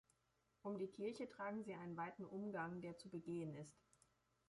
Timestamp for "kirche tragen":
0.87-1.63